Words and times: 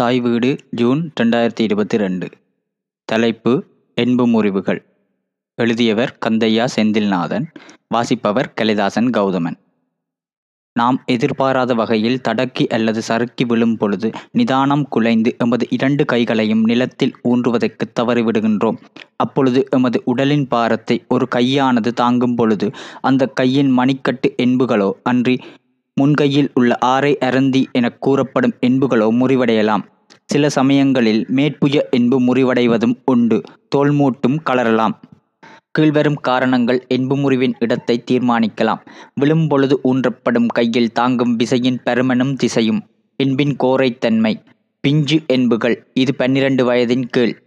தாய் 0.00 0.20
வீடு 0.20 0.56
ஜூன் 0.70 1.12
ரெண்டாயிரத்தி 1.20 1.60
இருபத்தி 1.60 1.96
ரெண்டு. 1.96 2.28
தலைப்பு 3.04 3.64
என்பு 3.94 4.26
முறிவுகள். 4.26 4.82
எழுதியவர் 5.54 6.18
கந்தையா 6.26 6.68
செந்தில்நாதன் 6.76 7.46
வாசிப்பவர் 7.88 8.52
கலிதாசன் 8.60 9.10
கௌதமன். 9.10 9.58
நாம் 10.72 11.02
எதிர்பாராத 11.06 11.74
வகையில் 11.74 12.20
தடக்கி 12.20 12.66
அல்லது 12.66 13.02
சறுக்கி 13.02 13.44
விழும் 13.44 13.76
பொழுது 13.76 14.10
நிதானம் 14.32 14.88
குலைந்து 14.88 15.36
எமது 15.38 15.66
இரண்டு 15.70 16.04
கைகளையும் 16.04 16.64
நிலத்தில் 16.64 17.14
ஊன்றுவதற்கு 17.24 17.86
தவறிவிடுகின்றோம். 18.00 18.78
அப்பொழுது 19.16 19.66
எமது 19.70 20.02
உடலின் 20.04 20.48
பாரத்தை 20.48 21.04
ஒரு 21.08 21.28
கையானது 21.34 21.92
தாங்கும் 21.92 22.34
பொழுது 22.34 22.70
அந்த 23.00 23.26
கையின் 23.26 23.78
மணிக்கட்டு 23.78 24.30
என்புகளோ 24.42 24.92
அன்றி 25.02 25.40
முன்கையில் 26.00 26.50
உள்ள 26.54 26.78
ஆரை 26.78 27.18
அரந்தி 27.20 27.64
எனக் 27.72 28.00
கூறப்படும் 28.00 28.54
என்புகளோ 28.66 29.10
முறிவடையலாம். 29.10 29.82
சில 30.24 30.48
சமயங்களில் 30.48 31.26
மேற்புய 31.28 31.88
என்பு 31.90 32.20
முறிவடைவதும் 32.20 32.94
உண்டு. 33.04 33.42
தோல்மூட்டும் 33.76 34.38
கலரலாம். 34.50 34.94
கீழ்வரும் 35.78 36.20
காரணங்கள் 36.20 36.86
என்பு 36.88 37.16
முறிவின் 37.16 37.52
இடத்தை 37.58 38.04
தீர்மானிக்கலாம். 38.10 38.80
விழும்பொழுது 39.20 39.78
ஊன்றப்படும் 39.84 40.46
கையில் 40.46 40.92
தாங்கும் 40.92 41.36
விசையின் 41.38 41.80
பருமனும் 41.86 42.34
திசையும். 42.34 42.82
என்பின் 43.22 43.56
கோரைத்தன்மை 43.64 44.34
பிஞ்சு 44.80 45.22
என்புகள் 45.26 45.86
இது 45.94 46.14
பன்னிரண்டு 46.14 46.72
வயதின் 46.72 47.08
கீழ். 47.08 47.42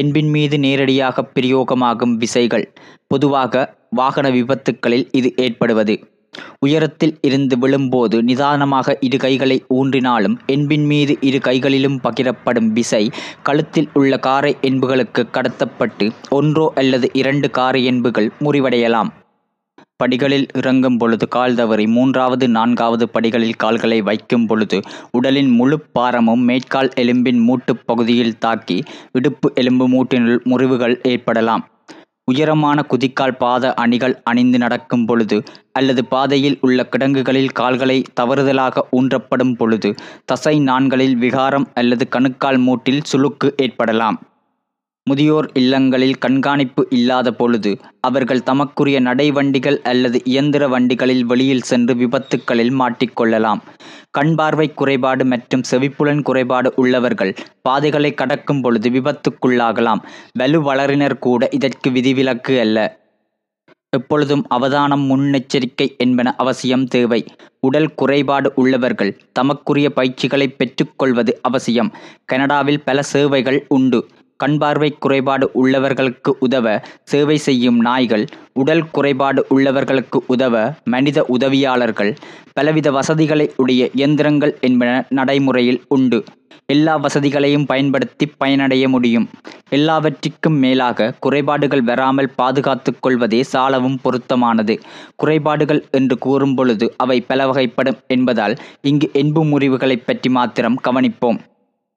என்பின் 0.00 0.30
மீது 0.30 0.58
நேரடியாக 0.58 1.30
பிரயோகமாகும் 1.34 2.16
விசைகள். 2.16 2.72
பொதுவாக 3.06 3.76
வாகன 3.90 4.30
விபத்துக்களில் 4.30 5.08
இது 5.12 5.32
ஏற்படுவது. 5.36 6.17
உயரத்தில் 6.58 7.18
இருந்து 7.20 7.58
விழும்போது 7.58 8.22
நிதானமாக 8.22 8.96
இரு 9.00 9.18
கைகளை 9.18 9.64
ஊன்றினாலும் 9.74 10.36
என்பின் 10.46 10.86
மீது 10.86 11.16
இரு 11.20 11.40
கைகளிலும் 11.40 12.00
பகிரப்படும் 12.00 12.70
விசை 12.72 13.04
கழுத்தில் 13.42 13.88
உள்ள 13.92 14.18
காரை 14.18 14.56
என்புகளுக்கு 14.62 15.24
கடத்தப்பட்டு 15.32 16.08
ஒன்றோ 16.30 16.72
அல்லது 16.74 17.08
இரண்டு 17.12 17.50
காரை 17.50 17.84
என்புகள் 17.84 18.30
முறிவடையலாம். 18.40 19.10
படிகளில் 19.96 20.46
இறங்கும் 20.54 20.98
பொழுது 20.98 21.28
கால் 21.28 21.54
தவறி 21.54 21.86
மூன்றாவது 21.86 22.48
நான்காவது 22.48 23.08
படிகளில் 23.08 23.56
கால்களை 23.56 24.02
வைக்கும் 24.02 24.46
பொழுது 24.46 24.78
உடலின் 25.10 25.50
முழு 25.50 25.80
பாரமும் 25.92 26.44
மேற்கால் 26.44 26.90
எலும்பின் 26.96 27.40
மூட்டுப் 27.48 27.82
பகுதியில் 27.86 28.38
தாக்கி 28.38 28.78
இடுப்பு 29.12 29.52
எலும்பு 29.54 29.88
மூட்டினுள் 29.88 30.40
முறிவுகள் 30.44 30.96
ஏற்படலாம். 31.02 31.64
உயரமான 32.30 32.78
குதிக்கால் 32.92 33.36
பாத 33.38 33.74
அணிகள் 33.74 34.14
அணிந்து 34.24 34.58
நடக்கும் 34.58 35.04
பொழுது 35.06 35.36
அல்லது 35.72 36.02
பாதையில் 36.04 36.58
உள்ள 36.60 36.78
கிடங்குகளில் 36.84 37.52
கால்களை 37.52 37.98
தவறுதலாக 38.20 38.84
ஊன்றப்படும் 38.92 39.54
பொழுது 39.56 39.90
தசை 40.24 40.54
நான்களில் 40.60 41.16
விகாரம் 41.16 41.66
அல்லது 41.74 42.06
கணுக்கால் 42.08 42.60
மூட்டில் 42.66 43.06
சுளுக்கு 43.12 43.50
ஏற்படலாம். 43.56 44.18
முதியோர் 45.08 45.46
இல்லங்களில் 45.60 46.18
கண்காணிப்பு 46.18 46.82
இல்லாத 46.90 47.28
பொழுது 47.32 47.72
அவர்கள் 48.00 48.42
தமக்குரிய 48.42 48.98
நடைவண்டிகள் 49.00 49.78
அல்லது 49.82 50.18
இயந்திர 50.24 50.64
வண்டிகளில் 50.68 51.24
வெளியில் 51.24 51.68
சென்று 51.70 51.94
விபத்துக்களில் 51.94 52.74
மாட்டிக்கொள்ளலாம் 52.80 53.62
கண் 54.10 54.34
பார்வை 54.34 54.66
குறைபாடு 54.74 55.24
மற்றும் 55.24 55.64
செவிப்புலன் 55.70 56.22
குறைபாடு 56.22 56.68
உள்ளவர்கள் 56.76 57.32
பாதைகளை 57.62 58.10
கடக்கும் 58.14 58.60
பொழுது 58.60 58.88
விபத்துக்குள்ளாகலாம். 58.90 60.02
வலுவளரினர் 60.38 61.18
கூட 61.18 61.48
இதற்கு 61.50 61.90
விதிவிலக்கு 61.90 62.54
அல்ல. 62.60 62.78
எப்பொழுதும் 63.96 64.44
அவதானம் 64.54 65.04
முன்னெச்சரிக்கை 65.10 65.86
என்பன 65.96 66.28
அவசியம் 66.42 66.86
தேவை. 66.94 67.20
உடல் 67.60 67.90
குறைபாடு 68.00 68.48
உள்ளவர்கள் 68.54 69.12
தமக்குரிய 69.32 69.88
பயிற்சிகளை 69.90 70.48
பெற்றுக்கொள்வது 70.48 71.32
அவசியம். 71.42 71.90
கனடாவில் 72.24 72.84
பல 72.84 73.02
சேவைகள் 73.12 73.60
உண்டு. 73.68 74.00
கண்பார்வை 74.38 74.96
குறைபாடு 74.98 75.50
உள்ளவர்களுக்கு 75.54 76.28
உதவ 76.38 76.80
சேவை 77.04 77.36
செய்யும் 77.36 77.80
நாய்கள் 77.80 78.26
உடல் 78.52 78.90
குறைபாடு 78.90 79.46
உள்ளவர்களுக்கு 79.50 80.20
உதவ 80.26 80.72
மனித 80.84 81.26
உதவியாளர்கள் 81.28 82.16
பலவித 82.52 82.90
வசதிகளை 82.90 83.52
உடைய 83.56 83.90
இயந்திரங்கள் 83.92 84.58
என்பன 84.60 85.06
நடைமுறையில் 85.08 85.82
உண்டு. 85.88 86.24
எல்லா 86.66 86.96
வசதிகளையும் 86.96 87.66
பயன்படுத்தி 87.66 88.26
பயனடைய 88.26 88.88
முடியும். 88.88 89.28
எல்லாவற்றிற்கும் 89.68 90.58
மேலாக 90.58 91.14
குறைபாடுகள் 91.20 91.82
வராமல் 91.82 92.30
பாதுகாத்து 92.36 93.00
கொள்வதே 93.00 93.42
சாலவும் 93.42 93.98
பொருத்தமானது. 94.02 94.80
குறைபாடுகள் 95.16 95.84
என்று 95.90 96.18
கூறும் 96.18 96.54
பொழுது 96.54 96.94
அவை 96.96 97.20
பல 97.20 97.46
வகைப்படும் 97.46 98.00
என்பதால் 98.06 98.56
இங்கு 98.80 99.10
என்பு 99.12 99.44
முறிவுகளைப் 99.44 100.06
பற்றி 100.06 100.30
மாத்திரம் 100.30 100.80
கவனிப்போம். 100.84 101.38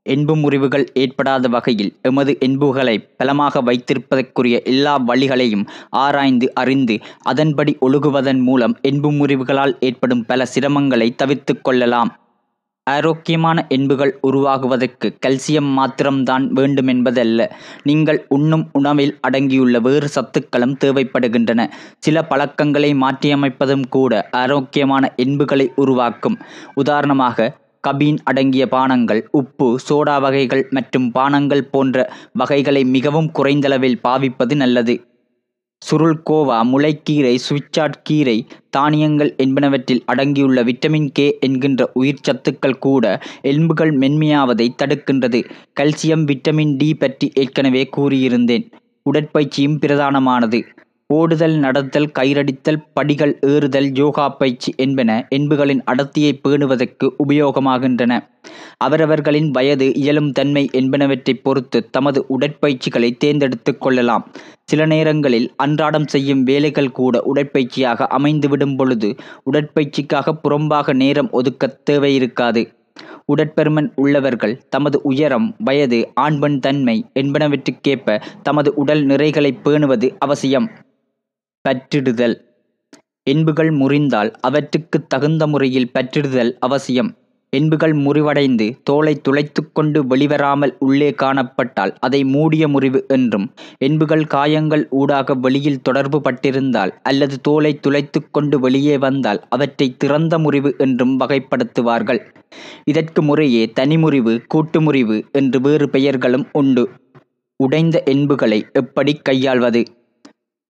என்பு 0.05 0.35
முறிவுகள் 0.35 0.85
ஏற்படாத 0.93 1.47
வகையில் 1.47 1.91
எமது 2.01 2.37
என்புகளை 2.39 2.99
பலமாக 3.17 3.61
வைத்திருப்பதற்குரிய 3.61 4.63
எல்லா 4.63 4.99
வழிகளையும் 4.99 5.65
ஆராய்ந்து 5.89 6.53
அறிந்து 6.53 6.99
அதன்படி 7.23 7.77
ஒழுகுவதன் 7.81 8.41
மூலம் 8.41 8.75
என்பு 8.81 9.11
முறிவுகளால் 9.11 9.75
ஏற்படும் 9.79 10.25
பல 10.25 10.47
சிரமங்களை 10.53 11.15
தவிர்த்து 11.15 11.61
கொள்ளலாம். 11.61 12.11
ஆரோக்கியமான 12.83 13.65
என்புகள் 13.69 14.19
உருவாகுவதற்கு 14.27 15.07
கல்சியம் 15.25 15.69
மாத்திரம்தான் 15.77 16.45
வேண்டுமென்பதல்ல. 16.53 17.41
நீங்கள் 17.83 18.25
உண்ணும் 18.29 18.69
உணவில் 18.71 19.13
அடங்கியுள்ள 19.21 19.79
வேறு 19.79 20.07
சத்துக்களும் 20.15 20.75
தேவைப்படுகின்றன. 20.85 21.69
சில 21.97 22.23
பழக்கங்களை 22.23 22.93
மாற்றியமைப்பதும் 22.93 23.85
கூட 23.89 24.29
ஆரோக்கியமான 24.31 25.13
என்புகளை 25.15 25.67
உருவாக்கும். 25.75 26.39
உதாரணமாக 26.73 27.59
கபீன் 27.87 28.17
அடங்கிய 28.23 28.67
பானங்கள் 28.67 29.21
உப்பு 29.31 29.67
சோடா 29.89 30.15
வகைகள் 30.21 30.67
மற்றும் 30.69 31.11
பானங்கள் 31.11 31.63
போன்ற 31.71 32.13
வகைகளை 32.33 32.83
மிகவும் 32.85 33.31
குறைந்தளவில் 33.31 34.01
பாவிப்பது 34.03 34.55
நல்லது. 34.55 34.95
சுருள் 35.81 36.19
கோவா 36.29 36.57
முளைக்கீரை 36.71 37.35
சுவிச்சாட் 37.47 37.97
கீரை 38.03 38.35
தானியங்கள் 38.69 39.31
என்பனவற்றில் 39.43 40.03
அடங்கியுள்ள 40.05 40.63
விட்டமின் 40.63 41.07
கே 41.11 41.37
என்கின்ற 41.39 41.89
உயிர் 41.93 42.25
சத்துக்கள் 42.27 42.77
கூட 42.77 43.05
எலும்புகள் 43.41 43.93
மென்மையாவதை 43.97 44.67
தடுக்கின்றது. 44.81 45.41
கல்சியம் 45.79 46.25
விட்டமின் 46.25 46.75
டி 46.77 46.93
பற்றி 46.93 47.29
ஏற்கனவே 47.33 47.83
கூறியிருந்தேன். 47.97 48.67
உடற்பயிற்சியும் 49.09 49.79
பிரதானமானது. 49.79 50.59
ஓடுதல் 51.11 51.55
நடத்தல் 51.57 52.11
கயிறடித்தல் 52.19 52.83
படிகள் 52.93 53.39
ஏறுதல் 53.41 53.91
யோகா 53.95 54.29
பயிற்சி 54.29 54.73
என்பன 54.77 55.27
என்புகளின் 55.29 55.83
அடர்த்தியை 55.83 56.31
பேணுவதற்கு 56.43 57.09
உபயோகமாகின்றன. 57.27 58.19
அவரவர்களின் 58.77 59.49
வயது 59.51 59.93
இயலும் 59.93 60.31
தன்மை 60.31 60.69
என்பனவற்றை 60.73 61.33
பொறுத்து 61.33 61.89
தமது 61.89 62.25
உடற்பயிற்சிகளை 62.39 63.17
தேர்ந்தெடுத்துக் 63.17 63.81
கொள்ளலாம். 63.81 64.31
சில 64.63 64.85
நேரங்களில் 64.85 65.53
அன்றாடம் 65.55 66.07
செய்யும் 66.07 66.43
வேலைகள் 66.43 66.91
கூட 66.91 67.23
உடற்பயிற்சியாக 67.33 68.07
அமைந்துவிடும் 68.17 68.77
பொழுது 68.77 69.15
உடற்பயிற்சிக்காக 69.51 70.37
புறம்பாக 70.43 70.93
நேரம் 70.93 71.31
ஒதுக்க 71.31 71.79
தேவையிருக்காது. 71.89 72.79
உடற்பெருமன் 73.25 73.91
உள்ளவர்கள் 73.95 74.61
தமது 74.69 74.99
உயரம் 75.03 75.55
வயது 75.59 76.11
ஆண்பெண் 76.13 76.59
தன்மை 76.59 77.05
என்பனவற்றுக்கேற்ப 77.19 78.21
தமது 78.43 78.73
உடல் 78.75 79.05
நிறைகளை 79.05 79.51
பேணுவது 79.63 80.15
அவசியம். 80.19 80.69
பற்றிடுதல். 81.65 82.35
என்புகள் 83.27 83.71
முறிந்தால் 83.71 84.29
அவற்றுக்கு 84.41 85.07
தகுந்த 85.07 85.47
முறையில் 85.47 85.91
பற்றிடுதல் 85.93 86.53
அவசியம். 86.59 87.11
என்புகள் 87.53 87.93
முறிவடைந்து 87.93 88.65
தோலை 88.83 89.13
துளைத்துக்கொண்டு 89.27 89.99
வெளிவராமல் 90.01 90.73
உள்ளே 90.79 91.09
காணப்பட்டால் 91.11 91.91
அதை 91.99 92.23
மூடிய 92.23 92.67
முறிவு 92.67 92.99
என்றும் 93.07 93.47
என்புகள் 93.77 94.25
காயங்கள் 94.25 94.83
ஊடாக 94.89 95.35
வெளியில் 95.35 95.81
தொடர்பு 95.81 96.19
பட்டிருந்தால் 96.19 96.93
அல்லது 97.03 97.37
தோலை 97.41 97.79
துளைத்துக்கொண்டு 97.87 98.55
வெளியே 98.55 98.97
வந்தால் 98.97 99.41
அவற்றை 99.49 99.87
திறந்த 99.97 100.39
முறிவு 100.39 100.75
என்றும் 100.77 101.19
வகைப்படுத்துவார்கள். 101.19 102.21
இதற்கு 102.83 103.21
முறையே 103.21 103.63
தனிமுறிவு 103.79 104.35
கூட்டு 104.47 104.81
முறிவு 104.81 105.17
என்று 105.31 105.59
வேறு 105.61 105.89
பெயர்களும் 105.89 106.47
உண்டு. 106.51 106.85
உடைந்த 107.59 108.03
என்புகளை 108.05 108.61
எப்படி 108.73 109.13
கையாள்வது? 109.13 109.81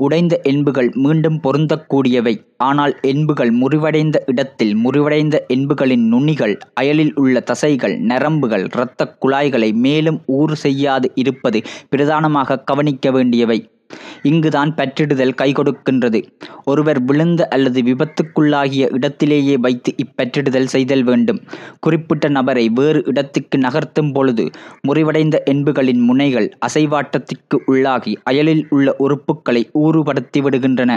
உடைந்த 0.06 0.34
என்புகள் 0.44 0.90
மீண்டும் 0.96 1.40
பொருந்தக்கூடியவை. 1.44 2.36
ஆனால் 2.58 2.94
என்புகள் 3.02 3.52
முறிவடைந்த 3.52 4.18
இடத்தில் 4.26 4.74
முறிவடைந்த 4.76 5.36
என்புகளின் 5.48 6.06
நுனிகள் 6.14 6.56
அயலில் 6.74 7.14
உள்ள 7.16 7.40
தசைகள் 7.40 7.96
நரம்புகள் 8.04 8.66
இரத்தக் 8.74 9.18
குழாய்களை 9.22 9.70
மேலும் 9.86 10.20
ஊறு 10.38 10.56
செய்யாது 10.56 11.10
இருப்பது 11.16 11.62
பிரதானமாக 11.90 12.60
கவனிக்க 12.64 13.12
வேண்டியவை. 13.12 13.60
இங்குதான் 14.24 14.74
பற்றிடுதல் 14.78 15.36
கை 15.36 15.50
கொடுக்கின்றது. 15.52 16.20
ஒருவர் 16.66 17.00
விழுந்த 17.04 17.42
அல்லது 17.48 17.82
விபத்துக்குள்ளாகிய 17.82 18.88
இடத்திலேயே 18.92 19.56
வைத்து 19.58 19.92
இப்பற்றிடுதல் 20.04 20.70
செய்தல் 20.74 21.04
வேண்டும். 21.04 21.40
குறிப்பிட்ட 21.80 22.26
நபரை 22.30 22.66
வேறு 22.70 23.00
இடத்துக்கு 23.06 23.58
நகர்த்தும் 23.58 24.12
பொழுது 24.12 24.46
முறிவடைந்த 24.88 25.38
எண்புகளின் 25.46 26.02
முனைகள் 26.02 26.48
அசைவாட்டத்திற்கு 26.66 27.58
உள்ளாகி 27.68 28.14
அயலில் 28.24 28.64
உள்ள 28.70 28.96
உறுப்புகளை 29.00 29.64
ஊறுபடுத்தி 29.84 30.40
விடுகின்றன 30.42 30.92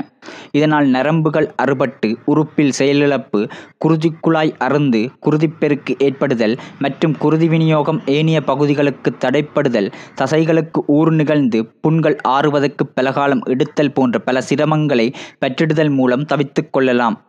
இதனால் 0.52 0.88
நரம்புகள் 0.88 1.48
அறுபட்டு 1.62 2.08
உறுப்பில் 2.24 2.74
செயலிழப்பு 2.78 3.40
குருதிக்குழாய் 3.78 4.52
அறுந்து 4.58 5.00
குருதிப்பெருக்கு 5.26 5.92
ஏற்படுதல் 5.98 6.54
மற்றும் 6.78 7.14
குருதி 7.18 7.48
விநியோகம் 7.48 8.00
ஏனைய 8.06 8.38
பகுதிகளுக்கு 8.42 9.10
தடைப்படுதல் 9.24 9.88
தசைகளுக்கு 10.14 10.80
ஊறு 10.88 11.12
நிகழ்ந்து 11.12 11.60
புண்கள் 11.80 12.16
ஆறுவதற்கு 12.26 12.83
பலகாலம் 12.86 13.42
எடுத்தல் 13.44 13.92
போன்ற 13.92 14.18
பல 14.18 14.40
சிரமங்களை 14.48 15.14
பெற்றிடுதல் 15.38 15.90
மூலம் 15.90 16.24
தவித்துக் 16.24 16.72
கொள்ளலாம். 16.72 17.22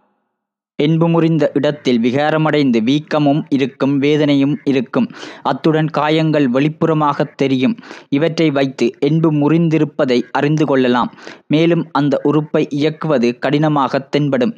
என்பு 0.84 1.10
முறிந்த 1.10 1.52
இடத்தில் 1.54 2.00
விகாரமடைந்து 2.00 2.84
வீக்கமும் 2.84 3.44
இருக்கும் 3.50 3.98
வேதனையும் 3.98 4.60
இருக்கும். 4.64 5.12
அத்துடன் 5.42 5.90
காயங்கள் 5.90 6.50
வெளிப்புறமாக 6.50 7.36
தெரியும். 7.36 7.78
இவற்றை 8.10 8.52
வைத்து 8.52 8.92
என்பு 9.00 9.32
முறிந்திருப்பதை 9.32 10.22
அறிந்து 10.32 10.66
கொள்ளலாம். 10.66 11.14
மேலும் 11.48 11.90
அந்த 11.92 12.20
உறுப்பை 12.24 12.68
இயக்குவது 12.70 13.40
கடினமாக 13.40 14.00
தென்படும். 14.00 14.58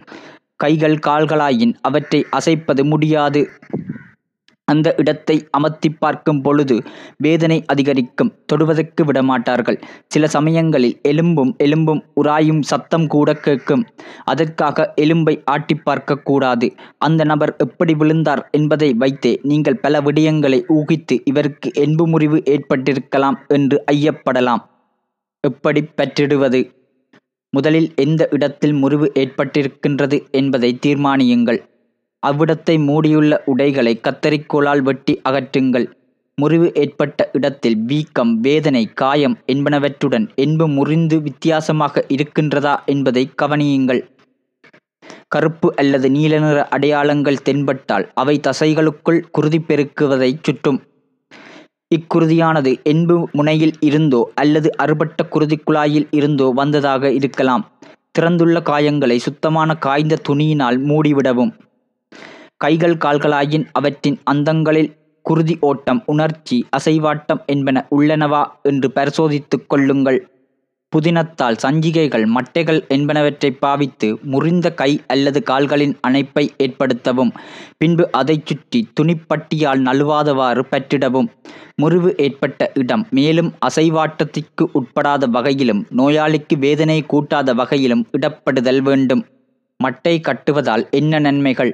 கைகள் 0.56 1.00
கால்களாயின் 1.08 1.74
அவற்றை 1.82 2.26
அசைப்பது 2.30 2.86
முடியாது. 2.86 3.50
அந்த 4.68 4.94
இடத்தை 4.98 5.36
அமர்த்திப் 5.58 5.98
பார்க்கும் 6.00 6.42
பொழுது 6.42 6.76
வேதனை 7.18 7.64
அதிகரிக்கும். 7.66 8.32
தொடுவதற்கு 8.46 9.02
விடமாட்டார்கள். 9.06 9.78
சில 10.08 10.28
சமயங்களில் 10.28 11.00
எலும்பும் 11.02 11.56
எலும்பும் 11.58 12.02
உராயும் 12.24 12.62
சத்தம் 12.62 13.08
கூட 13.08 13.34
கேட்கும். 13.34 13.84
அதற்காக 14.24 14.94
எலும்பை 15.02 15.36
ஆட்டி 15.46 15.76
பார்க்க 15.76 16.16
கூடாது. 16.22 16.68
அந்த 16.98 17.24
நபர் 17.24 17.56
எப்படி 17.58 17.94
விழுந்தார் 17.94 18.50
என்பதை 18.52 18.94
வைத்தே 18.94 19.40
நீங்கள் 19.44 19.80
பல 19.80 20.02
விடயங்களை 20.02 20.60
ஊகித்து 20.70 21.18
இவருக்கு 21.26 21.72
என்பு 21.76 22.08
முறிவு 22.08 22.44
ஏற்பட்டிருக்கலாம் 22.46 23.40
என்று 23.48 23.84
ஐயப்படலாம். 23.92 24.64
எப்படி 25.44 25.84
பற்றிடுவது? 25.98 26.62
முதலில் 27.54 27.90
எந்த 27.96 28.28
இடத்தில் 28.32 28.74
முறிவு 28.74 29.12
ஏற்பட்டிருக்கின்றது 29.16 30.18
என்பதை 30.32 30.78
தீர்மானியுங்கள். 30.86 31.60
அவ்விடத்தை 32.30 32.76
மூடியுள்ள 32.88 33.34
உடைகளை 33.46 33.94
கத்தரிக்கோலால் 34.08 34.82
வெட்டி 34.82 35.14
அகற்றுங்கள். 35.30 35.88
முறிவு 36.38 36.68
ஏற்பட்ட 36.74 37.20
இடத்தில் 37.34 37.78
வீக்கம் 37.90 38.34
வேதனை 38.40 38.84
காயம் 39.02 39.36
என்பனவற்றுடன் 39.54 40.26
என்பு 40.36 40.66
முறிந்து 40.68 41.18
வித்தியாசமாக 41.22 42.04
இருக்கின்றதா 42.16 42.76
என்பதை 42.86 43.24
கவனியுங்கள். 43.42 44.02
கருப்பு 45.28 45.68
அல்லது 45.76 46.08
நீல 46.10 46.34
நிற 46.40 46.60
அடையாளங்கள் 46.76 47.44
தென்பட்டால் 47.48 48.06
அவை 48.14 48.36
தசைகளுக்குள் 48.48 49.20
குருதி 49.32 49.60
பெருக்குவதைச் 49.60 50.44
சுட்டும். 50.44 50.80
இக்குருதியானது 51.96 52.72
என்பு 52.84 53.16
முனையில் 53.32 53.76
இருந்தோ 53.80 54.22
அல்லது 54.34 54.70
அறுபட்ட 54.78 55.24
குருதி 55.34 55.58
குழாயில் 55.58 56.08
இருந்தோ 56.12 56.48
வந்ததாக 56.56 57.12
இருக்கலாம். 57.12 57.64
திறந்துள்ள 58.20 58.58
காயங்களை 58.70 59.18
சுத்தமான 59.18 59.70
காய்ந்த 59.86 60.22
துணியினால் 60.30 60.78
மூடிவிடவும். 60.90 61.52
கைகள் 62.58 62.96
கால்களாயின் 62.96 63.66
அவற்றின் 63.72 64.20
அந்தங்களில் 64.24 64.94
குருதி 65.22 65.58
ஓட்டம் 65.60 66.04
உணர்ச்சி 66.06 66.66
அசைவாட்டம் 66.78 67.46
என்பன 67.46 67.88
உள்ளனவா 67.90 68.44
என்று 68.64 68.92
பரிசோதித்துக் 68.92 69.70
கொள்ளுங்கள். 69.70 70.20
புதினத்தால் 70.94 71.58
சஞ்சிகைகள் 71.64 72.26
மட்டைகள் 72.36 72.80
என்பனவற்றை 72.88 73.50
பாவித்து 73.60 74.20
முறிந்த 74.24 74.74
கை 74.74 75.02
அல்லது 75.08 75.44
கால்களின் 75.44 75.98
அணைப்பை 76.02 76.54
ஏற்படுத்தவும் 76.58 77.32
பின்பு 77.78 78.12
அதைச் 78.12 78.46
சுற்றி 78.46 78.88
துணிப்பட்டியால் 79.00 79.82
நழுவாதவாறு 79.82 80.64
பற்றிடவும். 80.72 81.28
முறிவு 81.76 82.14
ஏற்பட்ட 82.18 82.72
இடம் 82.74 83.08
மேலும் 83.10 83.54
அசைவாட்டத்திற்கு 83.68 84.66
உட்படாத 84.74 85.26
வகையிலும் 85.28 85.86
நோயாளிக்கு 85.98 86.58
வேதனை 86.58 87.04
கூட்டாத 87.08 87.54
வகையிலும் 87.54 88.06
இடப்படுதல் 88.12 88.82
வேண்டும். 88.82 89.26
மட்டை 89.80 90.22
கட்டுவதால் 90.22 90.90
என்ன 90.90 91.20
நன்மைகள்? 91.20 91.74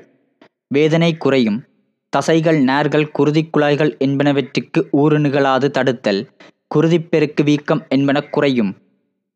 வேதனை 0.68 1.18
குறையும். 1.18 1.64
தசைகள் 2.10 2.64
நார்கள் 2.64 3.12
குருதிக் 3.12 3.50
குழாய்கள் 3.50 3.98
என்பனவற்றுக்கு 4.00 4.88
ஊறு 4.92 5.20
நிகழாது 5.20 5.72
தடுத்தல் 5.72 6.28
குருதிப்பெருக்கு 6.76 7.44
வீக்கம் 7.44 7.86
என்பன 7.90 8.22
குறையும். 8.22 8.76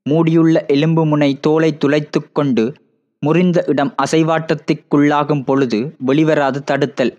மூடியுள்ள 0.10 0.66
எலும்பு 0.66 1.06
முனை 1.06 1.40
தோலை 1.40 1.78
துளைத்து 1.78 2.32
கொண்டு 2.32 2.74
முறிந்த 3.20 3.64
இடம் 3.68 3.96
அசைவாட்டத்திற்குள்ளாகும் 4.04 5.44
பொழுது 5.46 5.96
வெளிவராது 6.08 6.64
தடுத்தல். 6.64 7.18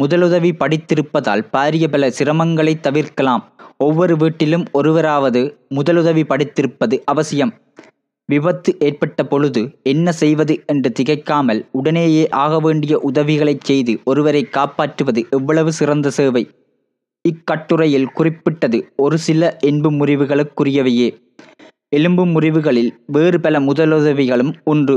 முதலுதவி 0.00 0.52
படித்திருப்பதால் 0.52 1.44
பாரிய 1.52 1.88
பல 1.88 2.08
சிரமங்களை 2.08 2.80
தவிர்க்கலாம். 2.80 3.52
ஒவ்வொரு 3.78 4.16
வீட்டிலும் 4.16 4.66
ஒருவராவது 4.72 5.58
முதலுதவி 5.70 6.24
படித்திருப்பது 6.24 7.00
அவசியம். 7.04 7.52
விபத்து 8.28 8.76
ஏற்பட்ட 8.78 9.24
பொழுது 9.24 9.80
என்ன 9.82 10.12
செய்வது 10.12 10.64
என்று 10.66 10.92
திகைக்காமல் 11.00 11.66
உடனேயே 11.70 12.28
ஆக 12.28 12.60
வேண்டிய 12.60 12.98
உதவிகளைச் 12.98 13.64
செய்து 13.64 14.00
ஒருவரை 14.04 14.42
காப்பாற்றுவது 14.42 15.26
எவ்வளவு 15.30 15.72
சிறந்த 15.72 16.10
சேவை. 16.10 16.50
இக்கட்டுரையில் 17.24 18.12
குறிப்பிட்டது 18.12 18.92
ஒரு 18.96 19.18
சில 19.18 19.56
என்பு 19.60 19.90
முறிவுகளுக்குரியவையே. 19.90 21.08
எலும்பு 21.88 22.26
முறிவுகளில் 22.26 22.90
வேறு 23.06 23.40
பல 23.40 23.60
முதலுதவிகளும் 23.60 24.54
உண்டு. 24.64 24.96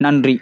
நன்றி. 0.00 0.40